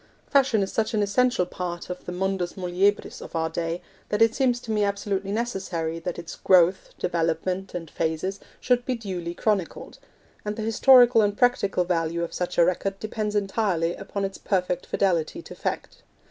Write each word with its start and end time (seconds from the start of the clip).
Fashion 0.25 0.63
is 0.63 0.71
such 0.73 0.95
an 0.95 1.03
essential 1.03 1.45
part 1.45 1.87
of 1.87 2.05
the 2.05 2.11
mundus 2.11 2.53
muliebris 2.53 3.21
of 3.21 3.35
our 3.35 3.51
day, 3.51 3.83
that 4.09 4.19
it 4.19 4.33
seems 4.33 4.59
to 4.59 4.71
me 4.71 4.83
absolutely 4.83 5.31
necessary 5.31 5.99
that 5.99 6.17
its 6.17 6.37
growth, 6.37 6.89
development, 6.97 7.75
and 7.75 7.87
phases 7.91 8.39
should 8.59 8.83
be 8.83 8.95
duly 8.95 9.35
chronicled; 9.35 9.99
and 10.43 10.55
the 10.55 10.63
historical 10.63 11.21
and 11.21 11.37
practical 11.37 11.83
value 11.83 12.23
of 12.23 12.33
such 12.33 12.57
a 12.57 12.65
record 12.65 12.99
depends 12.99 13.35
entirely 13.35 13.93
upon 13.95 14.25
its 14.25 14.39
perfect 14.39 14.87
fidelity 14.87 15.39
to 15.43 15.53
fact. 15.53 16.01